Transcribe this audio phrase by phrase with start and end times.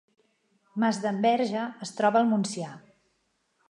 [0.83, 2.77] Masdenverge es troba al Montsià